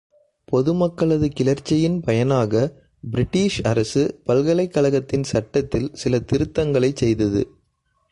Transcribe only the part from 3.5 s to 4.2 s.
அரசு